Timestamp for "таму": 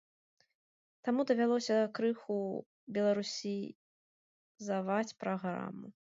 1.07-1.25